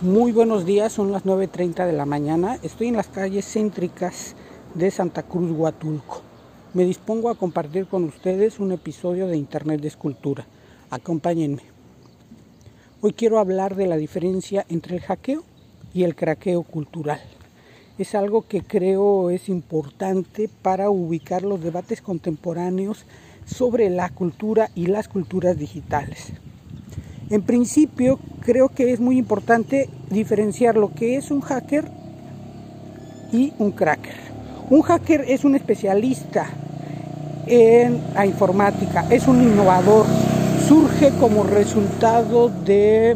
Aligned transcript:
Muy 0.00 0.30
buenos 0.30 0.64
días, 0.64 0.92
son 0.92 1.10
las 1.10 1.24
9.30 1.24 1.84
de 1.84 1.92
la 1.92 2.06
mañana. 2.06 2.56
Estoy 2.62 2.86
en 2.86 2.96
las 2.96 3.08
calles 3.08 3.44
céntricas 3.44 4.36
de 4.74 4.92
Santa 4.92 5.24
Cruz, 5.24 5.50
Huatulco. 5.50 6.22
Me 6.72 6.84
dispongo 6.84 7.30
a 7.30 7.34
compartir 7.34 7.88
con 7.88 8.04
ustedes 8.04 8.60
un 8.60 8.70
episodio 8.70 9.26
de 9.26 9.36
Internet 9.36 9.80
de 9.80 9.88
Escultura. 9.88 10.46
Acompáñenme. 10.90 11.62
Hoy 13.00 13.12
quiero 13.12 13.40
hablar 13.40 13.74
de 13.74 13.88
la 13.88 13.96
diferencia 13.96 14.64
entre 14.68 14.94
el 14.94 15.02
hackeo 15.02 15.42
y 15.92 16.04
el 16.04 16.14
craqueo 16.14 16.62
cultural. 16.62 17.20
Es 17.98 18.14
algo 18.14 18.42
que 18.42 18.62
creo 18.62 19.30
es 19.30 19.48
importante 19.48 20.48
para 20.62 20.90
ubicar 20.90 21.42
los 21.42 21.60
debates 21.60 22.02
contemporáneos 22.02 23.04
sobre 23.46 23.90
la 23.90 24.10
cultura 24.10 24.70
y 24.76 24.86
las 24.86 25.08
culturas 25.08 25.58
digitales. 25.58 26.34
En 27.30 27.42
principio, 27.42 28.18
creo 28.40 28.70
que 28.70 28.90
es 28.90 29.00
muy 29.00 29.18
importante 29.18 29.90
diferenciar 30.08 30.76
lo 30.76 30.94
que 30.94 31.16
es 31.16 31.30
un 31.30 31.42
hacker 31.42 31.84
y 33.32 33.52
un 33.58 33.72
cracker. 33.72 34.16
Un 34.70 34.80
hacker 34.80 35.26
es 35.28 35.44
un 35.44 35.54
especialista 35.54 36.46
en 37.46 38.00
la 38.14 38.24
informática, 38.24 39.06
es 39.10 39.28
un 39.28 39.42
innovador, 39.42 40.06
surge 40.66 41.10
como 41.20 41.44
resultado 41.44 42.48
de 42.48 43.14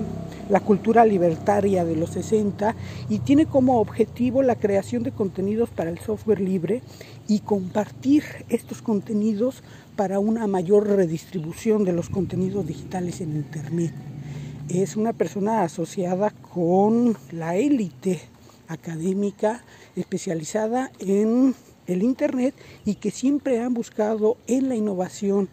la 0.50 0.60
cultura 0.60 1.06
libertaria 1.06 1.82
de 1.82 1.96
los 1.96 2.10
60 2.10 2.74
y 3.08 3.20
tiene 3.20 3.46
como 3.46 3.80
objetivo 3.80 4.42
la 4.42 4.56
creación 4.56 5.02
de 5.02 5.12
contenidos 5.12 5.70
para 5.70 5.88
el 5.88 5.98
software 5.98 6.40
libre 6.40 6.82
y 7.28 7.40
compartir 7.40 8.24
estos 8.50 8.82
contenidos 8.82 9.62
para 9.96 10.18
una 10.18 10.46
mayor 10.46 10.86
redistribución 10.86 11.84
de 11.84 11.92
los 11.92 12.08
contenidos 12.08 12.66
digitales 12.66 13.20
en 13.20 13.36
Internet. 13.36 13.92
Es 14.68 14.96
una 14.96 15.12
persona 15.12 15.62
asociada 15.62 16.30
con 16.30 17.16
la 17.30 17.56
élite 17.56 18.20
académica 18.68 19.64
especializada 19.96 20.90
en 20.98 21.54
el 21.86 22.02
Internet 22.02 22.54
y 22.84 22.94
que 22.94 23.10
siempre 23.10 23.60
han 23.60 23.74
buscado 23.74 24.36
en 24.46 24.68
la 24.68 24.76
innovación 24.76 25.48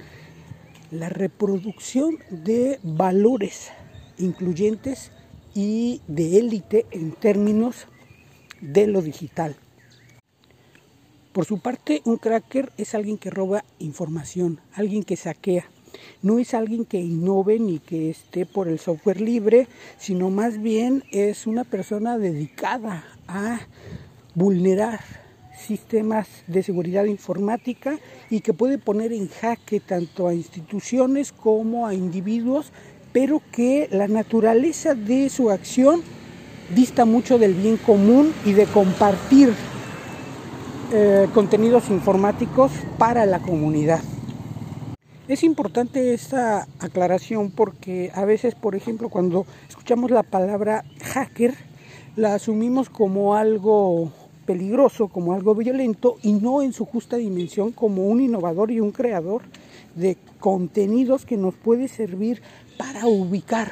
la 0.92 1.10
reproducción 1.10 2.18
de 2.30 2.80
valores 2.84 3.72
incluyentes 4.18 5.12
y 5.54 6.02
de 6.08 6.40
élite 6.40 6.86
en 6.92 7.12
términos 7.12 7.88
de 8.62 8.88
lo 8.88 9.02
digital. 9.02 9.56
Por 11.34 11.46
su 11.46 11.60
parte, 11.60 12.02
un 12.06 12.18
cracker 12.18 12.72
es 12.78 12.96
alguien 12.96 13.18
que 13.18 13.30
roba 13.30 13.64
información, 13.78 14.60
alguien 14.74 15.04
que 15.04 15.16
saquea. 15.16 15.66
No 16.22 16.40
es 16.40 16.54
alguien 16.54 16.86
que 16.86 17.00
innove 17.00 17.60
ni 17.60 17.80
que 17.80 18.10
esté 18.10 18.46
por 18.46 18.68
el 18.68 18.80
software 18.80 19.22
libre, 19.22 19.68
sino 19.98 20.30
más 20.30 20.62
bien 20.62 21.04
es 21.12 21.46
una 21.46 21.64
persona 21.64 22.18
dedicada 22.18 23.04
a 23.28 23.62
vulnerar 24.34 25.02
sistemas 25.56 26.28
de 26.48 26.64
seguridad 26.64 27.06
informática 27.06 28.00
y 28.30 28.42
que 28.42 28.54
puede 28.54 28.78
poner 28.78 29.14
en 29.14 29.28
jaque 29.28 29.80
tanto 29.80 30.28
a 30.28 30.34
instituciones 30.34 31.32
como 31.32 31.86
a 31.86 31.94
individuos 31.94 32.72
pero 33.12 33.42
que 33.52 33.88
la 33.92 34.08
naturaleza 34.08 34.96
de 34.96 35.30
su 35.30 35.50
acción 35.50 36.02
dista 36.76 37.06
mucho 37.06 37.38
del 37.38 37.54
bien 37.54 37.78
común 37.78 38.34
y 38.46 38.54
de 38.54 38.66
compartir 38.66 39.54
eh, 40.92 41.28
contenidos 41.34 41.90
informáticos 41.90 42.72
para 42.98 43.26
la 43.28 43.40
comunidad. 43.40 44.02
Es 45.28 45.44
importante 45.44 46.16
esta 46.16 46.68
aclaración 46.80 47.52
porque 47.52 48.12
a 48.16 48.26
veces, 48.26 48.56
por 48.56 48.76
ejemplo, 48.76 49.10
cuando 49.10 49.46
escuchamos 49.68 50.10
la 50.10 50.24
palabra 50.24 50.86
hacker, 51.04 51.54
la 52.16 52.34
asumimos 52.34 52.90
como 52.90 53.36
algo 53.36 54.12
peligroso, 54.48 55.10
como 55.10 55.34
algo 55.34 55.54
violento 55.54 56.18
y 56.24 56.34
no 56.34 56.64
en 56.64 56.74
su 56.74 56.86
justa 56.86 57.18
dimensión 57.18 57.72
como 57.72 58.08
un 58.08 58.22
innovador 58.22 58.72
y 58.72 58.80
un 58.80 58.92
creador 58.92 59.44
de 59.94 60.18
contenidos 60.40 61.24
que 61.24 61.38
nos 61.38 61.54
puede 61.54 61.88
servir 61.88 62.42
para 62.80 63.06
ubicar 63.06 63.72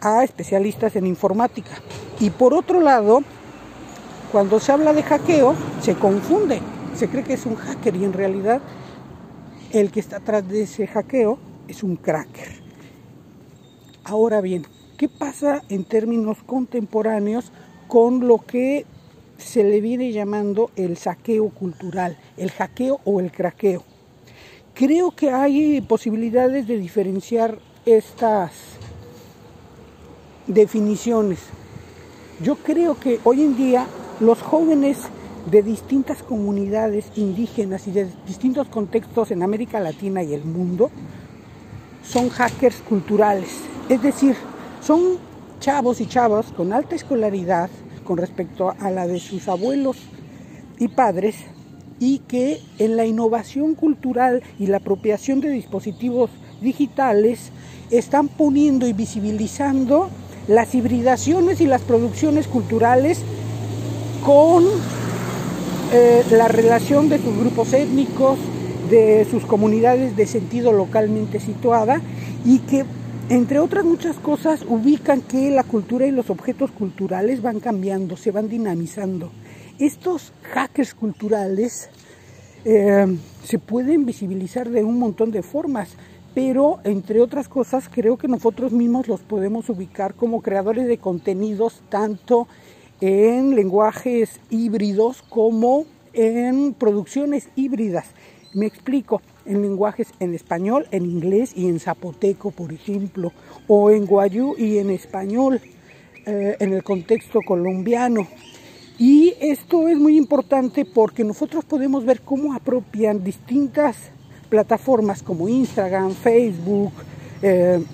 a 0.00 0.24
especialistas 0.24 0.96
en 0.96 1.06
informática. 1.06 1.82
Y 2.18 2.30
por 2.30 2.54
otro 2.54 2.80
lado, 2.80 3.22
cuando 4.32 4.60
se 4.60 4.72
habla 4.72 4.92
de 4.92 5.02
hackeo, 5.02 5.54
se 5.80 5.94
confunde. 5.94 6.60
Se 6.94 7.08
cree 7.08 7.24
que 7.24 7.34
es 7.34 7.46
un 7.46 7.56
hacker 7.56 7.96
y 7.96 8.04
en 8.04 8.12
realidad 8.12 8.60
el 9.72 9.90
que 9.90 10.00
está 10.00 10.16
atrás 10.18 10.48
de 10.48 10.62
ese 10.62 10.86
hackeo 10.86 11.38
es 11.68 11.82
un 11.82 11.96
cracker. 11.96 12.48
Ahora 14.04 14.40
bien, 14.40 14.66
¿qué 14.96 15.08
pasa 15.08 15.62
en 15.68 15.84
términos 15.84 16.38
contemporáneos 16.46 17.52
con 17.88 18.26
lo 18.26 18.38
que 18.38 18.86
se 19.36 19.64
le 19.64 19.80
viene 19.80 20.12
llamando 20.12 20.70
el 20.76 20.96
saqueo 20.96 21.50
cultural, 21.50 22.16
el 22.36 22.50
hackeo 22.50 23.00
o 23.04 23.20
el 23.20 23.30
craqueo? 23.30 23.82
Creo 24.74 25.10
que 25.10 25.30
hay 25.30 25.80
posibilidades 25.80 26.66
de 26.66 26.78
diferenciar 26.78 27.58
estas 27.84 28.52
definiciones. 30.46 31.40
Yo 32.42 32.56
creo 32.56 32.98
que 32.98 33.20
hoy 33.24 33.42
en 33.42 33.56
día 33.56 33.86
los 34.20 34.40
jóvenes 34.40 34.98
de 35.50 35.62
distintas 35.62 36.22
comunidades 36.22 37.06
indígenas 37.16 37.86
y 37.86 37.92
de 37.92 38.08
distintos 38.26 38.68
contextos 38.68 39.30
en 39.30 39.42
América 39.42 39.78
Latina 39.80 40.22
y 40.22 40.34
el 40.34 40.44
mundo 40.44 40.90
son 42.02 42.30
hackers 42.30 42.76
culturales. 42.82 43.60
Es 43.88 44.02
decir, 44.02 44.36
son 44.80 45.18
chavos 45.60 46.00
y 46.00 46.06
chavas 46.06 46.46
con 46.52 46.72
alta 46.72 46.94
escolaridad 46.94 47.70
con 48.04 48.18
respecto 48.18 48.74
a 48.78 48.90
la 48.90 49.06
de 49.06 49.20
sus 49.20 49.48
abuelos 49.48 49.96
y 50.78 50.88
padres 50.88 51.36
y 51.98 52.18
que 52.20 52.60
en 52.78 52.96
la 52.96 53.06
innovación 53.06 53.74
cultural 53.74 54.42
y 54.58 54.66
la 54.66 54.78
apropiación 54.78 55.40
de 55.40 55.50
dispositivos 55.50 56.30
digitales 56.60 57.50
están 57.90 58.28
poniendo 58.28 58.86
y 58.86 58.92
visibilizando 58.92 60.08
las 60.48 60.74
hibridaciones 60.74 61.60
y 61.60 61.66
las 61.66 61.82
producciones 61.82 62.46
culturales 62.46 63.22
con 64.24 64.64
eh, 65.92 66.24
la 66.30 66.48
relación 66.48 67.08
de 67.08 67.18
sus 67.18 67.36
grupos 67.38 67.72
étnicos, 67.72 68.38
de 68.90 69.26
sus 69.30 69.44
comunidades 69.44 70.16
de 70.16 70.26
sentido 70.26 70.72
localmente 70.72 71.40
situada 71.40 72.00
y 72.44 72.60
que 72.60 72.84
entre 73.28 73.58
otras 73.58 73.84
muchas 73.84 74.16
cosas 74.16 74.64
ubican 74.68 75.20
que 75.20 75.50
la 75.50 75.64
cultura 75.64 76.06
y 76.06 76.12
los 76.12 76.30
objetos 76.30 76.70
culturales 76.70 77.42
van 77.42 77.58
cambiando, 77.58 78.16
se 78.16 78.30
van 78.30 78.48
dinamizando. 78.48 79.32
Estos 79.78 80.32
hackers 80.42 80.94
culturales 80.94 81.88
eh, 82.64 83.16
se 83.44 83.58
pueden 83.58 84.06
visibilizar 84.06 84.70
de 84.70 84.84
un 84.84 84.98
montón 84.98 85.32
de 85.32 85.42
formas, 85.42 85.90
pero 86.34 86.78
entre 86.84 87.20
otras 87.20 87.48
cosas 87.48 87.88
creo 87.88 88.16
que 88.16 88.28
nosotros 88.28 88.72
mismos 88.72 89.08
los 89.08 89.20
podemos 89.20 89.68
ubicar 89.68 90.14
como 90.14 90.42
creadores 90.42 90.86
de 90.86 90.98
contenidos 90.98 91.82
tanto 91.88 92.46
en 93.00 93.54
lenguajes 93.54 94.40
híbridos 94.50 95.22
como 95.22 95.84
en 96.12 96.74
producciones 96.74 97.48
híbridas. 97.56 98.06
Me 98.54 98.66
explico, 98.66 99.20
en 99.44 99.62
lenguajes 99.62 100.08
en 100.18 100.34
español, 100.34 100.86
en 100.90 101.04
inglés 101.04 101.52
y 101.54 101.68
en 101.68 101.78
zapoteco, 101.78 102.50
por 102.50 102.72
ejemplo, 102.72 103.32
o 103.68 103.90
en 103.90 104.06
guayú 104.06 104.54
y 104.56 104.78
en 104.78 104.90
español, 104.90 105.60
eh, 106.24 106.56
en 106.58 106.72
el 106.72 106.82
contexto 106.82 107.40
colombiano. 107.46 108.26
Y 108.98 109.34
esto 109.40 109.88
es 109.88 109.98
muy 109.98 110.16
importante 110.16 110.86
porque 110.86 111.22
nosotros 111.22 111.66
podemos 111.66 112.06
ver 112.06 112.22
cómo 112.22 112.54
apropian 112.54 113.22
distintas 113.22 113.96
plataformas 114.48 115.22
como 115.22 115.48
Instagram, 115.48 116.12
Facebook, 116.12 116.92
eh, 117.42 117.84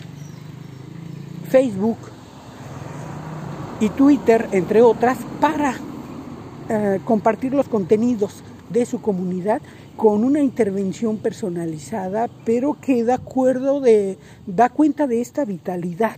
Facebook 1.49 1.99
y 3.83 3.89
Twitter, 3.89 4.49
entre 4.53 4.81
otras, 4.81 5.19
para 5.41 5.75
eh, 6.69 7.01
compartir 7.05 7.53
los 7.53 7.69
contenidos 7.69 8.45
de 8.71 8.87
su 8.87 9.03
comunidad 9.03 9.61
con 9.97 10.23
una 10.23 10.39
intervención 10.39 11.17
personalizada, 11.17 12.31
pero 12.45 12.77
que 12.81 13.03
da 13.03 13.17
acuerdo 13.17 13.81
de, 13.81 14.19
da 14.47 14.69
cuenta 14.69 15.09
de 15.09 15.21
esta 15.21 15.45
vitalidad 15.45 16.17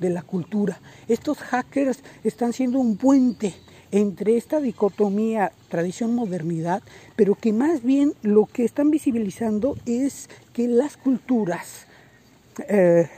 de 0.00 0.10
la 0.10 0.20
cultura. 0.20 0.80
Estos 1.08 1.38
hackers 1.38 2.00
están 2.24 2.52
siendo 2.52 2.78
un 2.78 2.98
puente 2.98 3.54
entre 3.90 4.36
esta 4.36 4.60
dicotomía 4.60 5.52
tradición-modernidad, 5.70 6.82
pero 7.16 7.36
que 7.36 7.54
más 7.54 7.82
bien 7.82 8.12
lo 8.20 8.44
que 8.44 8.66
están 8.66 8.90
visibilizando 8.90 9.78
es 9.86 10.28
que 10.52 10.68
las 10.68 10.98
culturas 10.98 11.86
eh, 12.68 13.08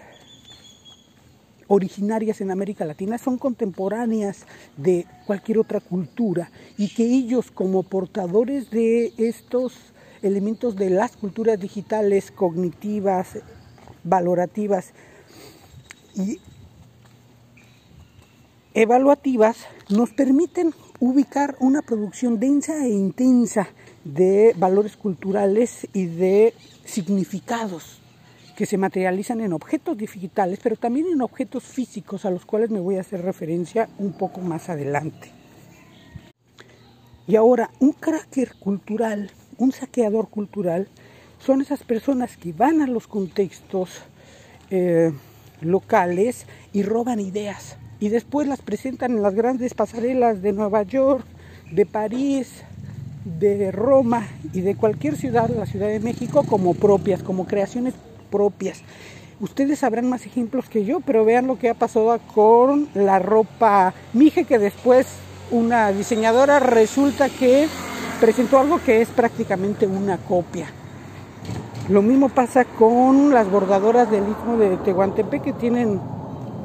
originarias 1.75 2.41
en 2.41 2.51
América 2.51 2.85
Latina 2.85 3.19
son 3.19 3.37
contemporáneas 3.37 4.47
de 4.77 5.07
cualquier 5.27 5.59
otra 5.59 5.81
cultura 5.81 6.51
y 6.79 6.89
que 6.89 7.05
ellos 7.05 7.51
como 7.51 7.83
portadores 7.83 8.71
de 8.71 9.13
estos 9.19 9.75
elementos 10.23 10.77
de 10.77 10.91
las 10.91 11.17
culturas 11.17 11.61
digitales, 11.61 12.31
cognitivas, 12.31 13.39
valorativas 14.05 14.93
y 16.15 16.39
evaluativas 18.73 19.57
nos 19.89 20.11
permiten 20.11 20.73
ubicar 21.01 21.57
una 21.61 21.83
producción 21.83 22.39
densa 22.39 22.87
e 22.87 22.91
intensa 22.91 23.69
de 24.05 24.55
valores 24.57 24.97
culturales 24.97 25.87
y 25.93 26.07
de 26.07 26.55
significados 26.85 28.04
que 28.57 28.67
se 28.67 28.79
materializan 28.79 29.41
en 29.41 29.53
objetos 29.53 29.97
digitales, 29.97 30.61
pero 30.63 30.77
también 30.77 31.07
en 31.09 31.23
objetos 31.23 31.65
físicos 31.65 32.25
a 32.25 32.31
los 32.31 32.45
cuales 32.45 32.71
me 32.71 32.81
voy 32.81 32.97
a 32.97 33.01
hacer 33.01 33.23
referencia 33.23 33.89
un 33.99 34.13
poco 34.13 34.41
más 34.41 34.69
adelante. 34.69 35.31
Y 37.27 37.37
ahora, 37.37 37.71
un 37.81 37.93
cracker 37.93 38.55
cultural, 38.57 39.31
un 39.59 39.73
saqueador 39.73 40.29
cultural, 40.29 40.89
son 41.39 41.61
esas 41.61 41.83
personas 41.83 42.37
que 42.37 42.53
van 42.53 42.81
a 42.81 42.87
los 42.87 43.07
contextos 43.07 44.03
eh, 44.71 45.13
locales 45.61 46.47
y 46.73 46.83
roban 46.83 47.21
ideas 47.21 47.77
y 48.01 48.09
después 48.09 48.47
las 48.47 48.61
presentan 48.61 49.13
en 49.13 49.23
las 49.23 49.35
grandes 49.35 49.75
pasarelas 49.75 50.43
de 50.43 50.53
Nueva 50.53 50.83
York, 50.83 51.25
de 51.73 51.87
París, 51.87 52.63
de 53.25 53.73
Roma 53.73 54.27
y 54.53 54.61
de 54.61 54.77
cualquier 54.77 55.17
ciudad, 55.17 55.49
la 55.49 55.67
Ciudad 55.67 55.89
de 55.89 56.01
México, 56.01 56.45
como 56.45 56.75
propias, 56.75 57.23
como 57.23 57.47
creaciones 57.47 57.95
propias. 58.35 58.83
Ustedes 59.39 59.79
sabrán 59.79 60.09
más 60.09 60.27
ejemplos 60.27 60.69
que 60.69 60.85
yo, 60.85 60.99
pero 60.99 61.25
vean 61.25 61.47
lo 61.47 61.57
que 61.57 61.71
ha 61.71 61.75
pasado 61.75 62.19
con 62.35 62.89
la 62.95 63.21
ropa 63.21 63.95
Mije, 64.13 64.43
que 64.45 64.59
después 64.59 65.07
una 65.53 65.93
diseñadora 65.93 66.59
resulta 66.59 67.29
que 67.29 67.69
presentó 68.21 68.59
algo 68.59 68.81
que 68.85 69.03
es 69.03 69.09
prácticamente 69.09 69.87
una 69.87 70.19
copia. 70.19 70.67
Lo 71.89 72.03
mismo 72.03 72.29
pasa 72.29 72.65
con 72.65 73.33
las 73.33 73.49
bordadoras 73.49 74.11
del 74.11 74.25
Istmo 74.29 74.57
de 74.57 74.79
Tehuantepec 74.79 75.43
que 75.43 75.53
tienen 75.53 76.01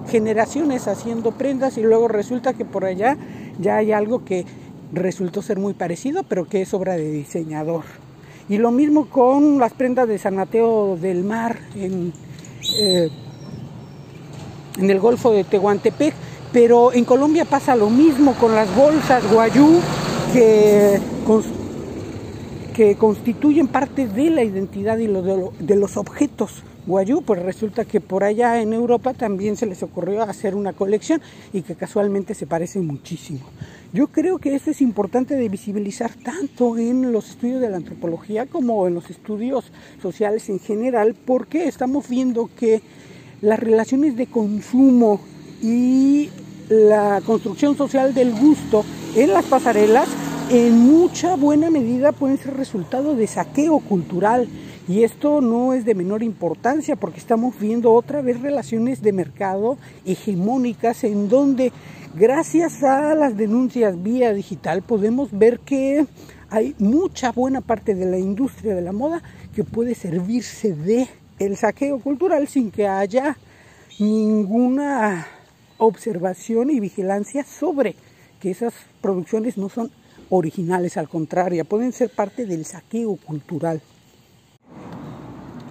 generaciones 0.09 0.87
haciendo 0.87 1.31
prendas 1.31 1.77
y 1.77 1.83
luego 1.83 2.07
resulta 2.07 2.53
que 2.53 2.65
por 2.65 2.83
allá 2.83 3.15
ya 3.59 3.75
hay 3.77 3.91
algo 3.91 4.25
que 4.25 4.45
resultó 4.91 5.43
ser 5.43 5.59
muy 5.59 5.73
parecido, 5.73 6.23
pero 6.23 6.45
que 6.45 6.63
es 6.63 6.73
obra 6.73 6.93
de 6.93 7.11
diseñador. 7.11 7.83
Y 8.49 8.57
lo 8.57 8.71
mismo 8.71 9.05
con 9.05 9.59
las 9.59 9.73
prendas 9.73 10.07
de 10.07 10.17
San 10.17 10.35
Mateo 10.35 10.97
del 10.99 11.23
Mar 11.23 11.59
en, 11.75 12.11
eh, 12.79 13.09
en 14.77 14.89
el 14.89 14.99
Golfo 14.99 15.31
de 15.31 15.43
Tehuantepec, 15.43 16.13
pero 16.51 16.91
en 16.91 17.05
Colombia 17.05 17.45
pasa 17.45 17.75
lo 17.75 17.91
mismo 17.91 18.33
con 18.33 18.55
las 18.55 18.75
bolsas 18.75 19.23
guayú 19.31 19.79
que, 20.33 20.99
que 22.73 22.95
constituyen 22.95 23.67
parte 23.67 24.07
de 24.07 24.31
la 24.31 24.43
identidad 24.43 24.97
y 24.97 25.05
de 25.07 25.75
los 25.75 25.97
objetos 25.97 26.63
guayú, 26.87 27.21
pues 27.21 27.41
resulta 27.43 27.85
que 27.85 28.01
por 28.01 28.23
allá 28.23 28.61
en 28.61 28.73
Europa 28.73 29.13
también 29.13 29.57
se 29.57 29.67
les 29.67 29.83
ocurrió 29.83 30.23
hacer 30.23 30.55
una 30.55 30.73
colección 30.73 31.21
y 31.53 31.61
que 31.61 31.75
casualmente 31.75 32.33
se 32.33 32.47
parece 32.47 32.79
muchísimo. 32.79 33.41
Yo 33.91 34.07
creo 34.07 34.37
que 34.37 34.53
esto 34.53 34.69
es 34.69 34.81
importante 34.81 35.35
de 35.35 35.49
visibilizar 35.49 36.11
tanto 36.13 36.77
en 36.77 37.11
los 37.11 37.31
estudios 37.31 37.59
de 37.59 37.71
la 37.71 37.77
antropología 37.77 38.45
como 38.45 38.85
en 38.85 38.93
los 38.93 39.09
estudios 39.09 39.71
sociales 39.99 40.47
en 40.49 40.59
general, 40.59 41.15
porque 41.25 41.67
estamos 41.67 42.07
viendo 42.07 42.51
que 42.55 42.83
las 43.41 43.59
relaciones 43.59 44.15
de 44.15 44.27
consumo 44.27 45.19
y 45.63 46.29
la 46.69 47.19
construcción 47.25 47.75
social 47.75 48.13
del 48.13 48.31
gusto 48.31 48.85
en 49.15 49.33
las 49.33 49.45
pasarelas 49.45 50.07
en 50.51 50.77
mucha 50.77 51.35
buena 51.35 51.71
medida 51.71 52.11
pueden 52.11 52.37
ser 52.37 52.57
resultado 52.57 53.15
de 53.15 53.25
saqueo 53.25 53.79
cultural. 53.79 54.47
Y 54.89 55.03
esto 55.03 55.39
no 55.39 55.73
es 55.73 55.85
de 55.85 55.93
menor 55.93 56.23
importancia 56.23 56.95
porque 56.95 57.19
estamos 57.19 57.59
viendo 57.59 57.93
otra 57.93 58.23
vez 58.23 58.41
relaciones 58.41 59.03
de 59.03 59.13
mercado 59.13 59.77
hegemónicas 60.03 61.03
en 61.03 61.29
donde 61.29 61.71
gracias 62.15 62.81
a 62.81 63.13
las 63.13 63.37
denuncias 63.37 64.01
vía 64.01 64.33
digital 64.33 64.81
podemos 64.81 65.29
ver 65.31 65.59
que 65.59 66.07
hay 66.49 66.73
mucha 66.79 67.31
buena 67.31 67.61
parte 67.61 67.93
de 67.93 68.07
la 68.07 68.17
industria 68.17 68.73
de 68.73 68.81
la 68.81 68.91
moda 68.91 69.21
que 69.53 69.63
puede 69.63 69.93
servirse 69.93 70.73
de 70.73 71.07
el 71.37 71.55
saqueo 71.55 71.99
cultural 71.99 72.47
sin 72.47 72.71
que 72.71 72.87
haya 72.87 73.37
ninguna 73.99 75.27
observación 75.77 76.71
y 76.71 76.79
vigilancia 76.79 77.43
sobre 77.43 77.95
que 78.39 78.49
esas 78.49 78.73
producciones 79.01 79.55
no 79.55 79.69
son 79.69 79.91
originales, 80.31 80.97
al 80.97 81.09
contrario, 81.09 81.63
pueden 81.65 81.91
ser 81.91 82.09
parte 82.09 82.47
del 82.47 82.65
saqueo 82.65 83.17
cultural. 83.17 83.83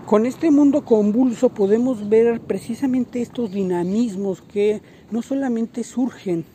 Con 0.08 0.24
este 0.24 0.50
mundo 0.50 0.86
convulso 0.86 1.50
podemos 1.50 2.08
ver 2.08 2.40
precisamente 2.40 3.20
estos 3.20 3.52
dinamismos 3.52 4.40
que 4.40 4.80
no 5.10 5.20
solamente 5.20 5.84
surgen 5.84 6.46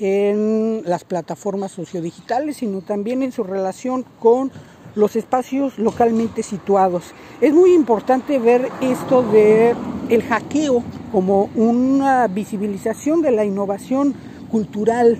en 0.00 0.82
las 0.84 1.04
plataformas 1.04 1.70
sociodigitales, 1.70 2.56
sino 2.56 2.80
también 2.80 3.22
en 3.22 3.30
su 3.30 3.44
relación 3.44 4.04
con 4.18 4.50
los 4.96 5.14
espacios 5.14 5.78
localmente 5.78 6.42
situados. 6.42 7.12
Es 7.40 7.54
muy 7.54 7.74
importante 7.74 8.40
ver 8.40 8.68
esto 8.80 9.22
de 9.22 9.76
el 10.08 10.22
hackeo 10.24 10.82
como 11.12 11.48
una 11.54 12.26
visibilización 12.26 13.22
de 13.22 13.30
la 13.30 13.44
innovación 13.44 14.14
cultural 14.50 15.16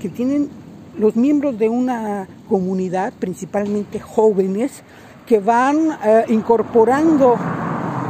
que 0.00 0.08
tienen 0.08 0.48
los 0.96 1.16
miembros 1.16 1.58
de 1.58 1.68
una 1.68 2.28
comunidad, 2.48 3.12
principalmente 3.12 4.00
jóvenes, 4.00 4.82
que 5.26 5.40
van 5.40 5.98
eh, 6.04 6.24
incorporando 6.28 7.36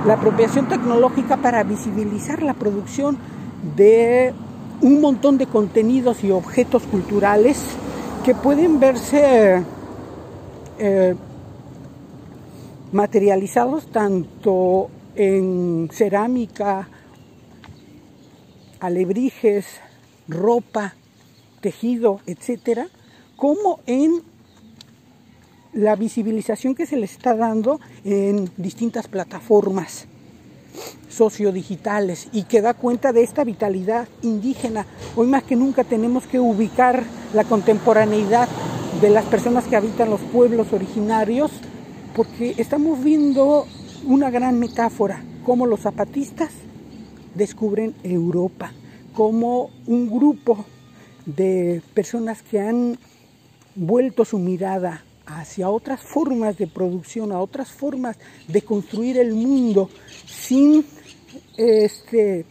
la 0.07 0.15
apropiación 0.15 0.69
tecnológica 0.69 1.39
para 1.39 1.63
visibilizar 1.65 2.43
la 2.43 2.55
producción 2.55 3.17
de 3.77 4.33
un 4.83 5.01
montón 5.01 5.39
de 5.39 5.47
contenidos 5.47 6.23
y 6.23 6.31
objetos 6.31 6.83
culturales 6.85 7.59
que 8.25 8.35
pueden 8.35 8.79
verse 8.79 9.63
eh, 10.79 11.15
materializados 12.93 13.87
tanto 13.91 14.91
en 15.15 15.89
cerámica, 15.93 16.89
alebrijes, 18.81 19.67
ropa, 20.29 20.95
tejido, 21.61 22.21
etcétera, 22.27 22.89
como 23.37 23.81
en 23.87 24.23
la 25.76 25.94
visibilización 25.94 26.75
que 26.75 26.87
se 26.87 26.96
le 26.96 27.05
está 27.05 27.37
dando 27.37 27.81
en 28.05 28.50
distintas 28.56 29.08
plataformas 29.08 30.06
sociodigitales 31.08 32.29
y 32.32 32.44
que 32.44 32.62
da 32.62 32.72
cuenta 32.74 33.12
de 33.12 33.22
esta 33.22 33.44
vitalidad 33.44 34.08
indígena. 34.22 34.86
Hoy 35.17 35.27
más 35.27 35.43
que 35.44 35.55
nunca 35.55 35.84
tenemos 35.84 36.27
que 36.27 36.41
ubicar 36.41 37.05
la 37.34 37.44
contemporaneidad 37.44 38.48
de 39.03 39.10
las 39.10 39.27
personas 39.27 39.65
que 39.65 39.77
habitan 39.77 40.08
los 40.08 40.20
pueblos 40.20 40.72
originarios 40.72 41.51
porque 42.15 42.55
estamos 42.56 43.05
viendo 43.05 43.67
una 44.06 44.31
gran 44.31 44.58
metáfora, 44.58 45.22
como 45.44 45.67
los 45.67 45.81
zapatistas 45.81 46.51
descubren 47.34 47.94
Europa, 48.03 48.72
como 49.12 49.69
un 49.86 50.08
grupo 50.10 50.65
de 51.27 51.82
personas 51.93 52.41
que 52.41 52.60
han 52.60 52.98
vuelto 53.74 54.24
su 54.24 54.39
mirada 54.39 55.03
hacia 55.27 55.69
otras 55.69 56.01
formas 56.01 56.56
de 56.56 56.67
producción, 56.67 57.33
a 57.33 57.41
otras 57.41 57.71
formas 57.71 58.17
de 58.49 58.63
construir 58.63 59.19
el 59.19 59.35
mundo 59.35 59.91
sin 60.27 60.85
este 61.56 62.45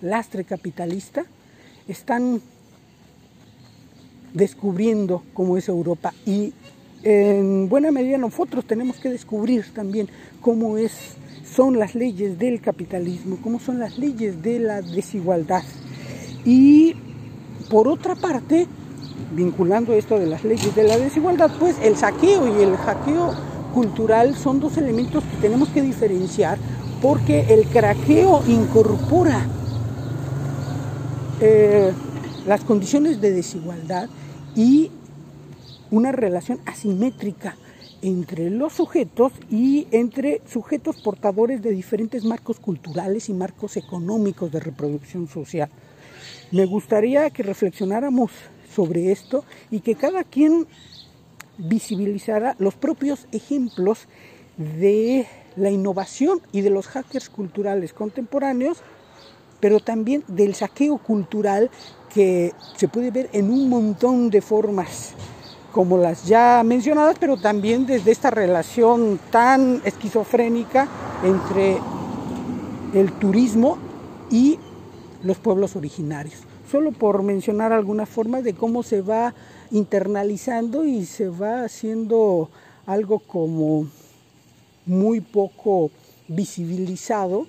lastre 0.00 0.44
capitalista, 0.44 1.24
están 1.88 2.40
descubriendo 4.34 5.22
cómo 5.32 5.56
es 5.56 5.68
Europa 5.68 6.12
y 6.26 6.52
en 7.02 7.68
buena 7.68 7.92
medida 7.92 8.18
nosotros 8.18 8.66
tenemos 8.66 8.96
que 8.96 9.10
descubrir 9.10 9.72
también 9.72 10.08
cómo 10.40 10.76
es, 10.76 10.92
son 11.44 11.78
las 11.78 11.94
leyes 11.94 12.38
del 12.38 12.60
capitalismo, 12.60 13.38
cómo 13.42 13.60
son 13.60 13.78
las 13.78 13.96
leyes 13.98 14.42
de 14.42 14.58
la 14.58 14.82
desigualdad. 14.82 15.62
Y 16.44 16.94
por 17.70 17.86
otra 17.86 18.16
parte, 18.16 18.66
vinculando 19.32 19.92
esto 19.92 20.18
de 20.18 20.26
las 20.26 20.44
leyes 20.44 20.74
de 20.74 20.84
la 20.84 20.98
desigualdad, 20.98 21.50
pues 21.58 21.76
el 21.82 21.96
saqueo 21.96 22.46
y 22.46 22.62
el 22.62 22.76
hackeo 22.76 23.34
cultural 23.74 24.34
son 24.34 24.60
dos 24.60 24.76
elementos 24.78 25.22
que 25.24 25.36
tenemos 25.42 25.68
que 25.68 25.82
diferenciar 25.82 26.58
porque 27.02 27.52
el 27.52 27.66
craqueo 27.66 28.42
incorpora 28.46 29.46
eh, 31.40 31.92
las 32.46 32.62
condiciones 32.62 33.20
de 33.20 33.32
desigualdad 33.32 34.08
y 34.54 34.90
una 35.90 36.12
relación 36.12 36.58
asimétrica 36.64 37.56
entre 38.02 38.50
los 38.50 38.72
sujetos 38.72 39.32
y 39.50 39.88
entre 39.90 40.40
sujetos 40.50 40.96
portadores 41.02 41.62
de 41.62 41.70
diferentes 41.70 42.24
marcos 42.24 42.60
culturales 42.60 43.28
y 43.28 43.34
marcos 43.34 43.76
económicos 43.76 44.50
de 44.52 44.60
reproducción 44.60 45.28
social. 45.28 45.68
Me 46.52 46.64
gustaría 46.66 47.30
que 47.30 47.42
reflexionáramos 47.42 48.30
sobre 48.76 49.10
esto 49.10 49.44
y 49.70 49.80
que 49.80 49.94
cada 49.94 50.22
quien 50.22 50.66
visibilizara 51.56 52.54
los 52.58 52.74
propios 52.74 53.26
ejemplos 53.32 54.06
de 54.58 55.26
la 55.56 55.70
innovación 55.70 56.42
y 56.52 56.60
de 56.60 56.68
los 56.68 56.86
hackers 56.86 57.30
culturales 57.30 57.94
contemporáneos, 57.94 58.78
pero 59.60 59.80
también 59.80 60.22
del 60.28 60.54
saqueo 60.54 60.98
cultural 60.98 61.70
que 62.12 62.52
se 62.76 62.88
puede 62.88 63.10
ver 63.10 63.30
en 63.32 63.50
un 63.50 63.70
montón 63.70 64.28
de 64.28 64.42
formas, 64.42 65.14
como 65.72 65.96
las 65.96 66.26
ya 66.26 66.62
mencionadas, 66.64 67.16
pero 67.18 67.38
también 67.38 67.86
desde 67.86 68.12
esta 68.12 68.30
relación 68.30 69.18
tan 69.30 69.80
esquizofrénica 69.84 70.86
entre 71.24 71.78
el 72.94 73.12
turismo 73.12 73.78
y 74.30 74.58
los 75.22 75.38
pueblos 75.38 75.76
originarios. 75.76 76.55
Solo 76.70 76.92
por 76.92 77.22
mencionar 77.22 77.72
algunas 77.72 78.08
formas 78.08 78.42
de 78.42 78.54
cómo 78.54 78.82
se 78.82 79.00
va 79.00 79.34
internalizando 79.70 80.84
y 80.84 81.04
se 81.04 81.28
va 81.28 81.64
haciendo 81.64 82.50
algo 82.86 83.20
como 83.20 83.88
muy 84.84 85.20
poco 85.20 85.90
visibilizado 86.28 87.46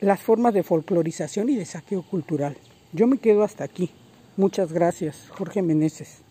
las 0.00 0.20
formas 0.20 0.52
de 0.54 0.62
folclorización 0.62 1.48
y 1.48 1.56
de 1.56 1.64
saqueo 1.64 2.02
cultural. 2.02 2.56
Yo 2.92 3.06
me 3.06 3.18
quedo 3.18 3.42
hasta 3.42 3.64
aquí. 3.64 3.90
Muchas 4.36 4.72
gracias, 4.72 5.28
Jorge 5.30 5.62
Meneses. 5.62 6.23